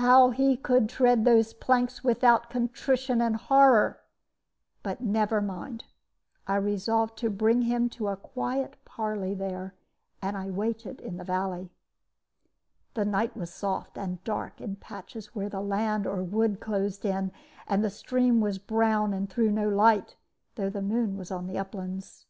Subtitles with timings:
[0.00, 4.00] How he could tread those planks without contrition and horror
[4.82, 5.84] but never mind.
[6.46, 9.74] I resolved to bring him to a quiet parley there,
[10.22, 11.68] and I waited in the valley.
[12.94, 17.30] "The night was soft, and dark in patches where the land or wood closed in;
[17.66, 20.16] and the stream was brown and threw no light,
[20.54, 22.24] though the moon was on the uplands.